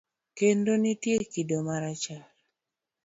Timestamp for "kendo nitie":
0.37-1.17